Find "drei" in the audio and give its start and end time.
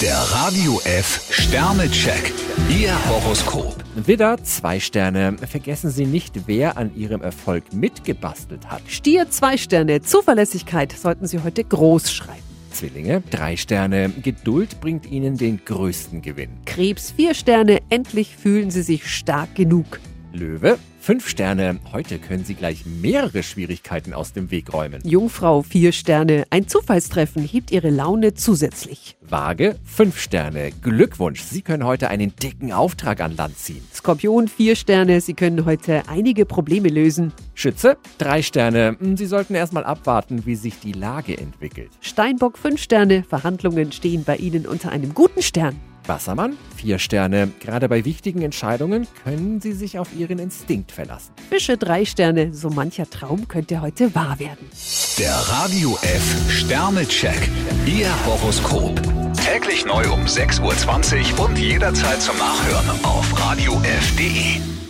13.28-13.56, 38.18-38.42, 51.76-52.04